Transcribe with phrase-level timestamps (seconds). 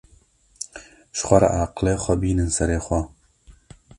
[1.15, 2.99] Ji xwe re aqilê xwe bînin serê xwe